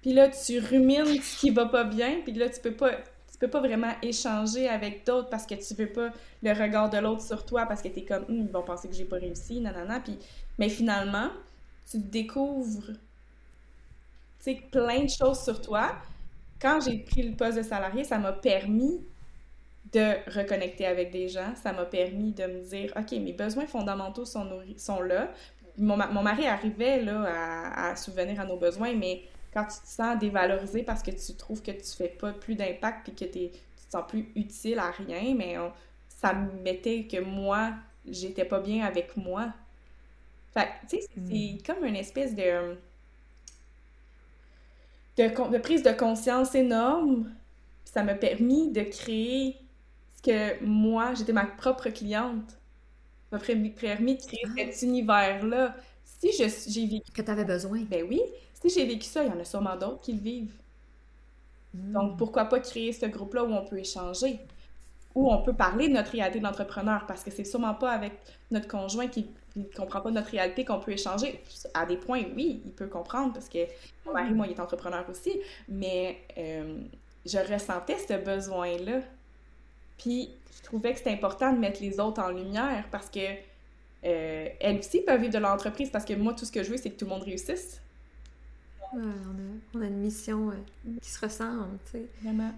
[0.05, 2.91] puis là, tu rumines ce qui va pas bien, puis là, tu peux pas
[3.33, 6.11] tu peux pas vraiment échanger avec d'autres parce que tu veux pas
[6.43, 8.87] le regard de l'autre sur toi parce que tu es comme hum, ils vont penser
[8.87, 10.19] que j'ai pas réussi nanana puis
[10.59, 11.31] mais finalement
[11.91, 12.93] tu découvres
[14.45, 15.97] tu plein de choses sur toi.
[16.61, 19.01] Quand j'ai pris le poste de salarié ça m'a permis
[19.95, 24.27] de reconnecter avec des gens ça m'a permis de me dire ok mes besoins fondamentaux
[24.27, 25.33] sont, sont là.
[25.79, 27.25] Mon, mon mari arrivait là
[27.75, 29.23] à souvenir à nos besoins mais
[29.55, 33.05] quand tu te sens dévalorisé parce que tu trouves que tu fais pas plus d'impact
[33.05, 35.57] puis que tu te sens plus utile à rien, mais
[36.09, 37.73] ça me mettait que moi,
[38.07, 39.53] j'étais pas bien avec moi.
[40.53, 41.59] Fait tu sais, c'est hmm.
[41.67, 42.77] comme une espèce de,
[45.17, 47.33] de, de prise de conscience énorme.
[47.85, 49.57] Ça m'a permis de créer
[50.17, 52.51] ce que moi, j'étais ma propre cliente.
[53.31, 54.51] Ça m'a permis de créer ah.
[54.57, 55.77] cet univers-là.
[56.05, 57.13] Si j'ai vécu...
[57.13, 57.83] Que tu avais besoin.
[57.83, 58.21] Ben oui.
[58.65, 60.57] Si j'ai vécu ça, il y en a sûrement d'autres qui le vivent.
[61.75, 62.17] Donc, hmm.
[62.17, 64.41] pourquoi pas créer ce groupe-là où on peut échanger?
[65.15, 68.13] où on peut parler de notre réalité d'entrepreneur parce que c'est sûrement pas avec
[68.51, 71.41] notre conjoint qui ne comprend pas notre réalité qu'on peut échanger.
[71.73, 73.59] À des points, oui, il peut comprendre parce que
[74.05, 76.79] mon mari, moi, il est entrepreneur aussi, mais euh,
[77.25, 79.03] je ressentais ce besoin-là.
[79.99, 83.21] Puis je trouvais que c'était important de mettre les autres en lumière parce que
[84.05, 86.77] euh, elles aussi peuvent vivre de l'entreprise parce que moi, tout ce que je veux,
[86.77, 87.81] c'est que tout le monde réussisse.
[88.93, 90.55] On, a, on, a, une mission euh,
[91.01, 92.07] qui se ressemble, tu sais.
[92.23, 92.53] Vraiment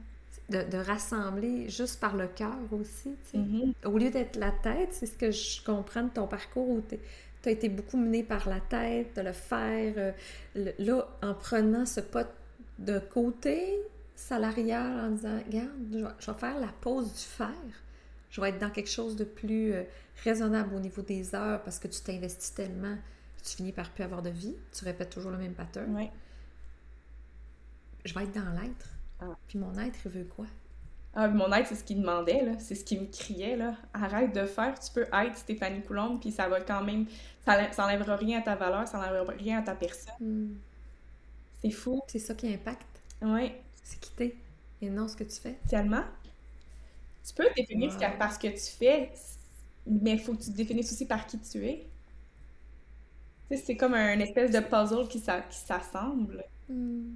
[0.49, 3.15] de, rassembler juste par le cœur aussi.
[3.35, 3.87] Mm-hmm.
[3.87, 7.49] Au lieu d'être la tête, c'est ce que je comprends de ton parcours où tu
[7.49, 9.95] as été beaucoup mené par la tête, de le faire.
[9.97, 12.25] Euh, là, en prenant ce pas
[12.79, 13.79] de côté
[14.15, 17.53] salarial, en disant, regarde, je vais, faire la pause du faire.
[18.31, 19.83] Je vais être dans quelque chose de plus euh,
[20.25, 22.97] raisonnable au niveau des heures parce que tu t'investis tellement
[23.43, 24.55] tu finis par plus avoir de vie.
[24.73, 26.09] Tu répètes toujours le même pattern.
[28.05, 28.89] Je vais être dans l'être.
[29.21, 29.37] Ah.
[29.49, 30.47] Puis mon être, il veut quoi?
[31.15, 32.53] Ah, mon être, c'est ce qu'il demandait, là.
[32.59, 33.75] C'est ce qu'il me criait, là.
[33.95, 37.07] Arrête de faire, tu peux être Stéphanie Coulombe, puis ça va quand même...
[37.45, 40.15] Ça n'enlèvera rien à ta valeur, ça n'enlèvera rien à ta personne.
[40.21, 40.59] Hmm.
[41.63, 42.03] C'est fou.
[42.07, 43.03] C'est ça qui impacte.
[43.23, 43.53] Oui.
[43.83, 44.37] C'est quitter,
[44.83, 45.59] et non ce que tu fais.
[45.69, 46.03] Tellement.
[47.25, 49.13] Tu peux définir ce par ce que tu fais,
[49.87, 51.87] mais il faut que tu te définisses aussi par qui tu es.
[53.51, 56.45] Tu c'est comme un espèce de puzzle qui s'assemble.
[56.69, 57.15] Hmm.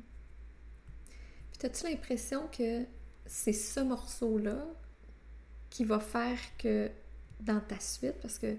[1.59, 2.85] T'as-tu l'impression que
[3.27, 4.65] c'est ce morceau-là
[5.69, 6.91] qui va faire que
[7.41, 8.57] dans ta suite, parce que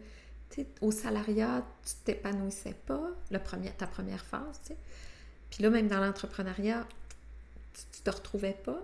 [0.81, 4.77] au salariat, tu t'épanouissais pas, le premier, ta première phase, tu sais.
[5.49, 6.85] Puis là, même dans l'entrepreneuriat,
[7.73, 8.81] tu, te retrouvais pas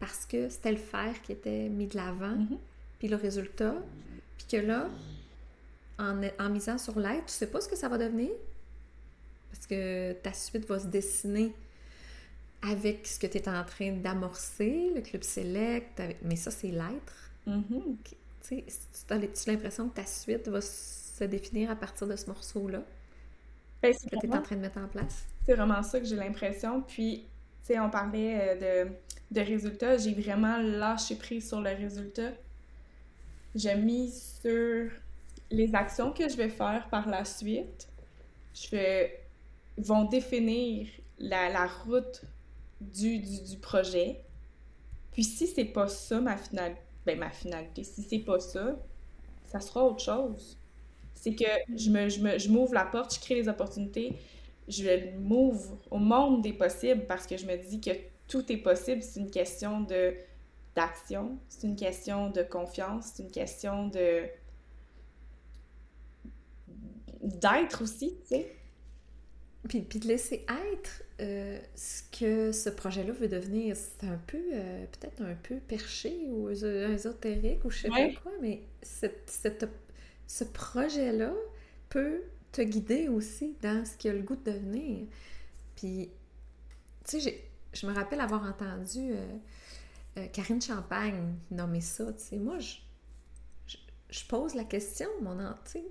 [0.00, 2.58] parce que c'était le faire qui était mis de l'avant, mm-hmm.
[2.98, 3.74] puis le résultat,
[4.38, 4.88] puis que là,
[5.98, 8.30] en, en misant sur l'aide, tu sais pas ce que ça va devenir,
[9.50, 11.54] parce que ta suite va se dessiner
[12.62, 17.32] avec ce que tu es en train d'amorcer, le club select, mais ça, c'est l'être.
[17.46, 17.96] Mm-hmm.
[18.48, 18.64] Tu
[19.10, 22.82] as l'impression que ta suite va se définir à partir de ce morceau-là?
[23.82, 25.24] Ben, que tu es en train de mettre en place?
[25.44, 26.82] C'est vraiment ça que j'ai l'impression.
[26.82, 27.24] Puis,
[27.64, 28.90] tu sais, on parlait euh, de,
[29.32, 29.96] de résultats.
[29.96, 32.30] J'ai vraiment lâché prise sur le résultat.
[33.56, 34.90] J'ai mis sur
[35.52, 37.88] les actions que je vais faire par la suite.
[39.78, 40.86] Vont définir
[41.18, 42.22] la, route
[42.80, 43.22] du,
[43.60, 44.20] projet.
[45.12, 48.76] Puis si c'est pas ça ma finalité, ben ma finalité, si c'est pas ça,
[49.44, 50.58] ça sera autre chose.
[51.14, 54.16] C'est que je me, m'ouvre la porte, je crée les opportunités,
[54.68, 57.90] je m'ouvre au monde des possibles parce que je me dis que
[58.28, 59.86] tout est possible, c'est une question
[60.74, 64.22] d'action, c'est une question de confiance, c'est une question de
[67.22, 68.56] d'être aussi, tu sais.
[69.68, 73.76] Puis, puis de laisser être euh, ce que ce projet-là veut devenir.
[73.76, 78.32] C'est un peu, euh, peut-être un peu perché ou ésotérique ou je sais pas quoi,
[78.40, 81.32] mais ce projet-là
[81.88, 85.06] peut te guider aussi dans ce qu'il a le goût de devenir.
[85.76, 86.10] Puis,
[87.08, 89.12] tu sais, je me rappelle avoir entendu
[90.16, 92.12] euh, Karine Champagne nommer ça.
[92.12, 92.76] Tu sais, moi, je,
[94.12, 95.36] je, pose la question, mon,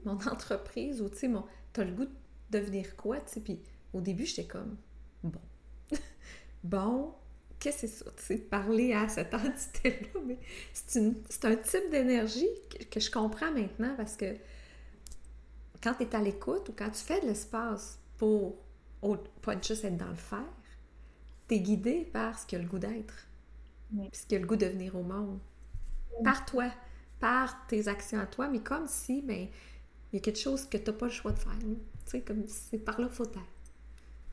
[0.06, 2.12] mon entreprise, ou tu sais, mon, t'as le goût de
[2.60, 3.60] devenir quoi, tu sais, puis
[3.94, 4.78] au début, j'étais comme,
[5.24, 5.42] bon,
[6.64, 7.14] bon,
[7.60, 10.38] qu'est-ce que c'est ça, tu sais, parler à cette entité-là, mais
[10.74, 12.50] c'est un type d'énergie
[12.90, 14.36] que, je comprends maintenant parce que
[15.82, 18.56] quand tu es à l'écoute ou quand tu fais de l'espace pour
[19.42, 20.46] pas juste être dans le faire,
[21.48, 23.16] tu es guidé par ce qu'il a le goût d'être,
[24.14, 25.40] ce qu'il a le goût de venir au monde,
[26.24, 26.72] par toi,
[27.22, 29.48] par tes actions à toi, mais comme si, ben,
[30.12, 31.54] il y a quelque chose que tu n'as pas le choix de faire.
[31.62, 33.40] Tu sais, comme c'est par là faut être.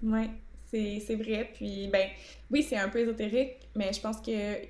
[0.03, 0.29] Oui,
[0.73, 1.51] c'est vrai.
[1.55, 2.09] Puis, ben,
[2.51, 4.63] oui, c'est un peu ésotérique, mais je pense que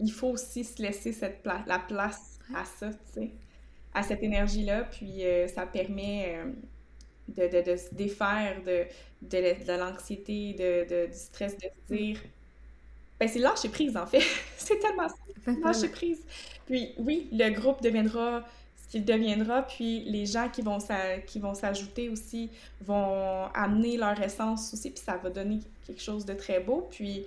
[0.00, 3.30] il faut aussi se laisser cette la place à ça, tu sais,
[3.92, 4.84] à cette énergie-là.
[4.84, 6.52] Puis, euh, ça permet euh,
[7.28, 8.86] de, de, de, se défaire de,
[9.22, 12.20] de, l'anxiété, de, du stress, de se dire.
[13.20, 14.22] Ben, c'est lâcher prise, en fait.
[14.56, 15.52] c'est tellement ça.
[15.64, 16.24] Lâcher prise.
[16.66, 18.44] Puis, oui, le groupe deviendra
[18.92, 20.76] qu'il deviendra, puis les gens qui vont
[21.26, 22.50] qui vont s'ajouter aussi
[22.82, 26.86] vont amener leur essence aussi, puis ça va donner quelque chose de très beau.
[26.90, 27.24] Puis,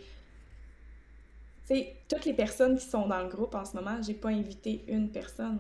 [1.68, 4.30] tu sais, toutes les personnes qui sont dans le groupe en ce moment, j'ai pas
[4.30, 5.58] invité une personne.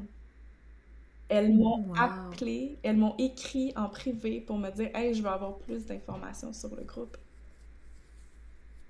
[1.28, 5.58] Elles m'ont appelé, elles m'ont écrit en privé pour me dire Hey, je veux avoir
[5.58, 7.18] plus d'informations sur le groupe.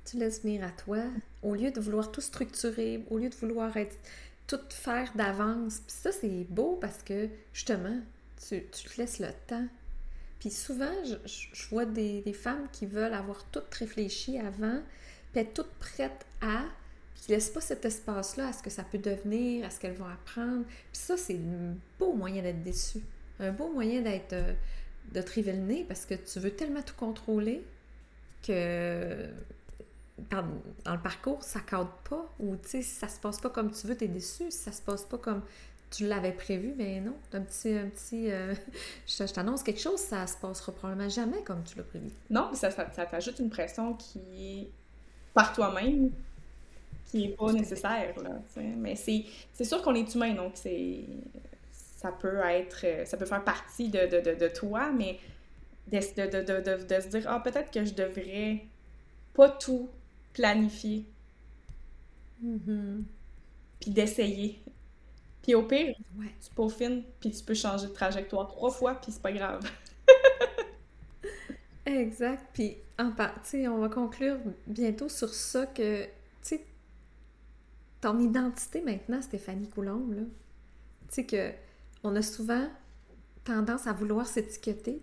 [0.03, 0.99] Tu laisses venir à toi,
[1.41, 3.95] au lieu de vouloir tout structurer, au lieu de vouloir être
[4.47, 5.79] tout faire d'avance.
[5.79, 7.99] Puis ça, c'est beau parce que justement,
[8.47, 9.67] tu, te laisses le temps.
[10.39, 14.81] Puis souvent, je, vois des, femmes qui veulent avoir tout réfléchi avant,
[15.31, 16.63] puis être toutes prêtes à,
[17.15, 19.95] qui ne laissent pas cet espace-là à ce que ça peut devenir, à ce qu'elles
[19.95, 20.65] vont apprendre.
[20.65, 22.99] Puis ça, c'est un beau moyen d'être déçu.
[23.39, 24.53] Un beau moyen d'être euh,
[25.11, 27.63] de te le nez parce que tu veux tellement tout contrôler
[28.45, 29.27] que
[30.29, 30.43] dans,
[30.93, 33.87] le parcours, ça cadre pas, ou tu sais, si ça se passe pas comme tu
[33.87, 34.49] veux, tu es déçu.
[34.49, 35.41] Si ça se passe pas comme
[35.91, 37.15] tu l'avais prévu, ben non.
[37.33, 38.53] Un petit, un petit euh,
[39.07, 42.09] je, t'annonce quelque chose, ça se passera probablement jamais comme tu l'as prévu.
[42.29, 44.69] Non, ça, ça, ça t'ajoute une pression qui est
[45.33, 46.11] par toi-même,
[47.07, 48.39] qui est pas nécessaire, là,
[48.77, 51.03] Mais c'est sûr qu'on est humain, donc c'est
[51.97, 55.19] ça peut être, ça peut faire partie de, de, de, de toi, mais
[55.91, 58.63] de, de, se dire, ah, peut-être que je devrais
[59.33, 59.89] pas tout
[60.35, 61.05] planifier.
[62.43, 63.03] Mm-hmm.
[63.79, 64.61] Puis d'essayer.
[65.41, 69.21] Puis au pire, tu peaufines, puis tu peux changer de trajectoire trois fois, puis c'est
[69.21, 69.61] pas grave.
[71.85, 72.47] exact.
[72.53, 76.09] Puis en partie, on va conclure bientôt sur ça que, tu
[76.41, 76.65] sais,
[78.01, 80.23] ton identité maintenant, Stéphanie Coulombe, là,
[81.07, 81.51] tu sais que
[82.03, 82.67] on a souvent
[83.43, 85.01] tendance à vouloir s'étiqueter.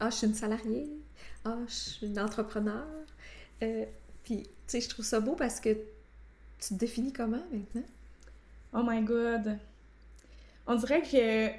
[0.00, 0.90] Ah, je suis une salariée.
[1.44, 2.86] Ah, je suis une entrepreneur.
[3.62, 3.84] Euh,
[4.26, 7.86] puis, tu sais, je trouve ça beau parce que tu te définis comment maintenant?
[8.72, 9.56] Oh my god!
[10.66, 11.50] On dirait que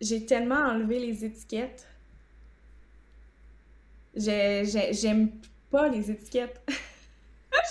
[0.00, 1.84] j'ai tellement enlevé les étiquettes.
[4.14, 5.32] J'aime
[5.68, 6.60] pas les étiquettes.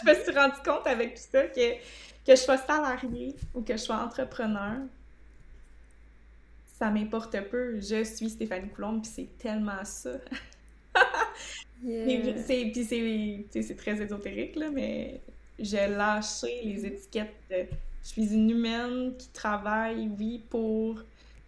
[0.04, 3.72] je me suis rendu compte avec tout ça que, que je sois salarié ou que
[3.72, 4.82] je sois entrepreneur,
[6.78, 7.80] ça m'importe peu.
[7.80, 10.12] Je suis Stéphanie Coulombe, puis c'est tellement ça.
[13.52, 15.22] C'est très ésotérique, là, mais
[15.60, 17.66] j'ai lâché les étiquettes de
[18.04, 21.00] je suis une humaine qui travaille, oui, pour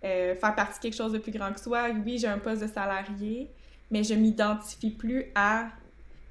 [0.04, 1.88] euh, faire partie de quelque chose de plus grand que soi.
[2.06, 3.50] Oui, j'ai un poste de salarié,
[3.90, 5.70] mais je m'identifie plus à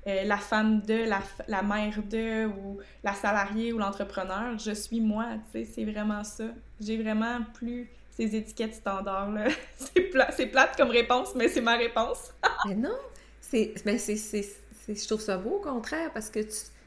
[0.07, 4.59] euh, la femme de, la, la, mère de, ou la salariée ou l'entrepreneur.
[4.59, 6.45] Je suis moi, tu sais, c'est vraiment ça.
[6.81, 9.47] J'ai vraiment plus ces étiquettes standards-là.
[9.77, 12.33] c'est plate, plate comme réponse, mais c'est ma réponse.
[12.69, 12.97] mais non,
[13.53, 14.17] c'est, ben c'est,
[14.89, 16.41] je trouve ça beau au contraire parce que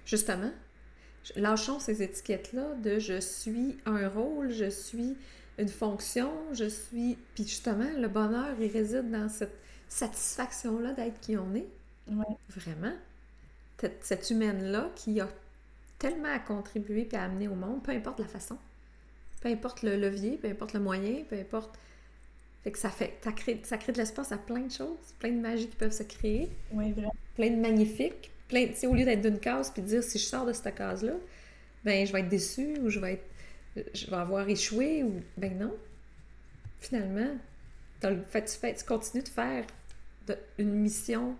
[0.03, 0.51] justement,
[1.35, 5.15] lâchons ces étiquettes-là de je suis un rôle, je suis
[5.59, 7.19] une fonction, je suis.
[7.35, 9.55] Puis justement, le bonheur, il réside dans cette
[9.87, 11.67] satisfaction-là d'être qui on est.
[12.49, 12.93] Vraiment.
[14.01, 15.29] Cette humaine-là qui a
[15.99, 18.57] tellement à contribuer et à amener au monde, peu importe la façon.
[19.41, 21.77] Peu importe le levier, peu importe le moyen, peu importe
[22.65, 25.29] fait que ça fait, ça crée, ça crée de l'espace à plein de choses, plein
[25.29, 26.49] de magie qui peuvent se créer.
[26.71, 27.13] Oui, vraiment.
[27.35, 28.31] Plein de magnifiques.
[28.47, 31.13] Plein, au lieu d'être d'une case puis de dire si je sors de cette case-là,
[31.83, 33.25] ben je vais être déçue ou je vais être,
[33.93, 35.75] je vais avoir échoué ou ben non.
[36.79, 37.35] Finalement,
[38.01, 39.63] le fait, tu, fais, tu continues de faire
[40.57, 41.35] une mission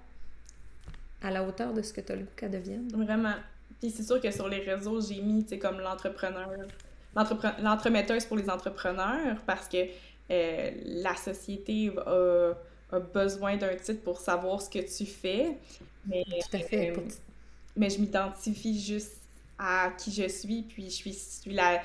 [1.23, 2.87] à la hauteur de ce que tu as le goût qu'elle devienne.
[2.89, 3.33] Vraiment.
[3.79, 6.51] Puis c'est sûr que sur les réseaux, j'ai mis, tu sais, comme l'entrepreneur,
[7.63, 9.87] l'entremetteuse pour les entrepreneurs parce que
[10.31, 12.53] euh, la société a,
[13.13, 15.57] besoin d'un titre pour savoir ce que tu fais.
[16.07, 16.91] Mais, Tout à fait.
[16.91, 17.01] Euh,
[17.75, 19.17] mais je m'identifie juste
[19.57, 21.81] à qui je suis, puis je suis, suis la,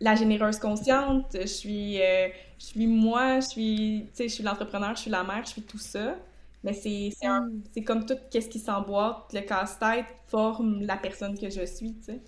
[0.00, 5.02] la généreuse consciente, je suis, euh, je suis moi, je suis, je suis l'entrepreneur, je
[5.02, 6.16] suis la mère, je suis tout ça.
[6.62, 7.84] Mais c'est mm.
[7.84, 12.20] comme tout ce qui s'emboîte, le casse-tête forme la personne que je suis, tu sais.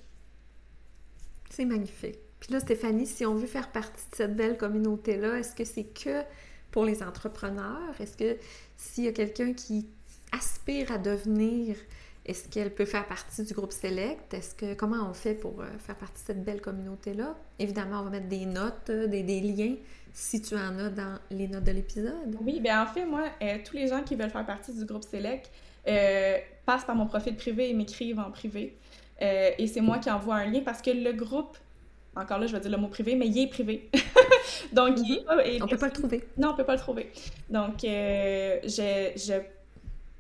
[1.49, 2.19] C'est magnifique.
[2.41, 5.85] Puis là, Stéphanie, si on veut faire partie de cette belle communauté-là, est-ce que c'est
[5.85, 6.23] que
[6.71, 7.95] pour les entrepreneurs?
[8.01, 8.37] Est-ce que
[8.77, 9.87] s'il y a quelqu'un qui
[10.33, 11.77] aspire à devenir,
[12.27, 14.35] est-ce qu'elle peut faire partie du groupe Select?
[14.35, 17.37] Est-ce que comment on fait pour euh, faire partie de cette belle communauté-là?
[17.61, 19.77] Évidemment, on va mettre des notes, euh, des, liens
[20.13, 22.37] si tu en as dans les notes de l'épisode.
[22.41, 25.05] Oui, bien en fait, moi, euh, tous les gens qui veulent faire partie du groupe
[25.05, 25.51] Select
[26.65, 28.77] passent par mon profil privé et m'écrivent en privé.
[29.21, 31.57] et c'est moi qui envoie un lien parce que le groupe
[32.17, 33.91] encore là, je vais dire le mot privé, mais il est privé.
[34.73, 36.25] Donc, il est, on peut pas le trouver.
[36.39, 37.13] Non, on peut pas le trouver.
[37.51, 39.43] Donc, euh, je,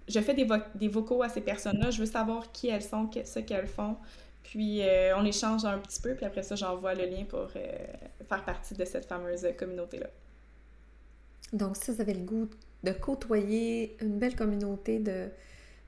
[0.08, 1.90] je, fais des, des, vocaux à ces personnes-là.
[1.90, 3.96] Je veux savoir qui elles sont, ce qu'elles font.
[4.42, 4.82] Puis
[5.16, 8.84] on échange un petit peu, puis après ça, j'envoie le lien pour faire partie de
[8.84, 10.06] cette fameuse communauté-là.
[11.52, 12.48] Donc, si vous avez le goût
[12.84, 15.28] de côtoyer une belle communauté de,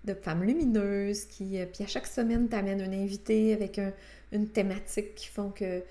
[0.05, 3.79] de femmes lumineuses qui, puis à chaque semaine, t'amènent un invité avec
[4.33, 5.83] une thématique qui font que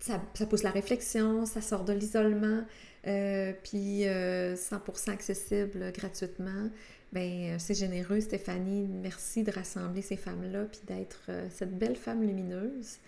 [0.00, 2.62] ça, ça, pousse la réflexion, ça sort de l'isolement,
[3.06, 6.68] euh, puis 100% euh, accessible gratuitement.
[7.12, 8.86] Ben, euh, c'est généreux, Stéphanie.
[8.86, 12.98] Merci de rassembler ces femmes-là, puis d'être cette belle femme lumineuse.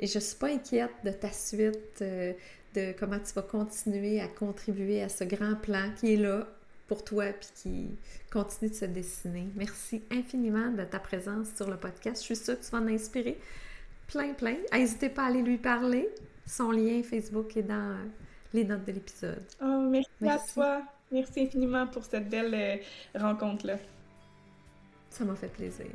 [0.00, 4.26] Et je ne suis pas inquiète de ta suite, de comment tu vas continuer à
[4.26, 6.48] contribuer à ce grand plan qui est là
[6.86, 7.90] pour toi, puis qui
[8.30, 9.48] continue de se dessiner.
[9.56, 12.22] Merci infiniment de ta présence sur le podcast.
[12.22, 13.38] Je suis sûre que tu vas en inspirer
[14.06, 14.56] plein, plein.
[14.72, 16.08] N'hésitez pas à aller lui parler.
[16.46, 17.96] Son lien Facebook est dans
[18.52, 19.44] les notes de l'épisode.
[19.62, 20.82] Oh, merci, à toi.
[21.10, 22.76] Merci infiniment pour cette belle euh,
[23.18, 23.78] rencontre-là.
[25.10, 25.86] Ça m'a fait plaisir.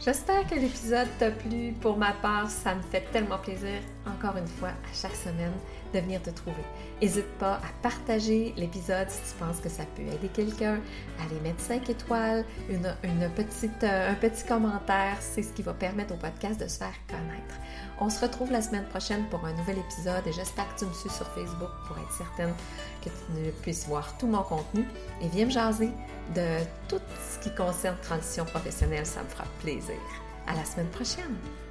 [0.00, 1.72] J'espère que l'épisode t'a plu.
[1.80, 5.52] Pour ma part, ça me fait tellement plaisir, encore une fois, à chaque semaine,
[5.94, 6.64] de venir te trouver.
[7.00, 10.80] N'hésite pas à partager l'épisode si tu penses que ça peut aider quelqu'un,
[11.20, 15.16] à les mettre 5 étoiles, une petite, euh, un petit commentaire.
[15.20, 17.54] C'est ce qui va permettre au podcast de se faire connaître.
[18.00, 20.92] On se retrouve la semaine prochaine pour un nouvel épisode et j'espère que tu me
[20.92, 22.54] suis sur Facebook pour être certaine
[23.02, 24.84] que tu puisses voir tout mon contenu
[25.22, 25.90] et viens me jaser
[26.34, 29.94] de tout ce qui concerne transition professionnelle, ça me fera plaisir.
[30.46, 31.63] À la semaine prochaine!